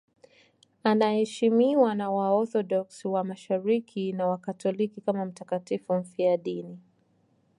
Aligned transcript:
Anaheshimiwa 0.83 1.95
na 1.95 2.09
Waorthodoksi 2.11 3.07
wa 3.07 3.23
Mashariki 3.23 4.13
na 4.13 4.27
Wakatoliki 4.27 5.01
kama 5.01 5.25
mtakatifu 5.25 5.93
mfiadini. 5.93 6.79